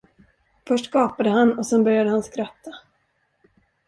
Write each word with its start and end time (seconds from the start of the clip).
Först 0.67 0.91
gapade 0.91 1.29
han 1.29 1.57
och 1.57 1.67
sedan 1.67 1.83
började 1.83 2.09
han 2.09 2.23
skratta. 2.23 2.71